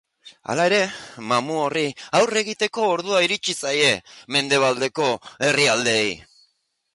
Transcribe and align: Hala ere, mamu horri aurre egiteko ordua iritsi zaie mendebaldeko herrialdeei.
Hala 0.51 0.63
ere, 0.69 0.77
mamu 1.31 1.57
horri 1.63 1.83
aurre 2.19 2.41
egiteko 2.45 2.87
ordua 2.95 3.21
iritsi 3.27 3.55
zaie 3.67 3.93
mendebaldeko 4.37 5.11
herrialdeei. 5.47 6.11